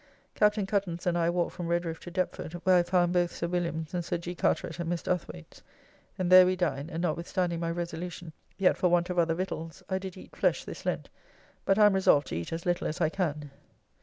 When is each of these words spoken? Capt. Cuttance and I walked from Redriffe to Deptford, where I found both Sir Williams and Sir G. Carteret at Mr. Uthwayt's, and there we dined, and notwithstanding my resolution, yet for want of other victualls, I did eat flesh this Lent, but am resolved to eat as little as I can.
Capt. 0.33 0.55
Cuttance 0.67 1.05
and 1.05 1.15
I 1.15 1.29
walked 1.29 1.51
from 1.51 1.67
Redriffe 1.67 1.99
to 1.99 2.09
Deptford, 2.09 2.53
where 2.63 2.77
I 2.77 2.81
found 2.81 3.13
both 3.13 3.35
Sir 3.35 3.47
Williams 3.47 3.93
and 3.93 4.03
Sir 4.03 4.17
G. 4.17 4.33
Carteret 4.33 4.79
at 4.79 4.87
Mr. 4.87 5.11
Uthwayt's, 5.13 5.61
and 6.17 6.31
there 6.31 6.47
we 6.47 6.55
dined, 6.55 6.89
and 6.89 7.03
notwithstanding 7.03 7.59
my 7.59 7.69
resolution, 7.69 8.33
yet 8.57 8.77
for 8.77 8.87
want 8.89 9.11
of 9.11 9.19
other 9.19 9.35
victualls, 9.35 9.83
I 9.89 9.99
did 9.99 10.17
eat 10.17 10.35
flesh 10.35 10.65
this 10.65 10.87
Lent, 10.87 11.09
but 11.65 11.77
am 11.77 11.93
resolved 11.93 12.25
to 12.29 12.35
eat 12.35 12.51
as 12.51 12.65
little 12.65 12.87
as 12.87 12.99
I 12.99 13.09
can. 13.09 13.51